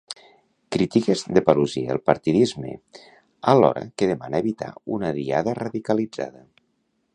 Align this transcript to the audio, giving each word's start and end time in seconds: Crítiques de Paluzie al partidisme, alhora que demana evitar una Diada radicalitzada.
Crítiques 0.75 1.19
de 1.37 1.41
Paluzie 1.49 1.91
al 1.95 2.01
partidisme, 2.11 2.71
alhora 3.53 3.85
que 3.99 4.09
demana 4.15 4.43
evitar 4.45 4.73
una 4.99 5.15
Diada 5.21 5.57
radicalitzada. 5.63 6.47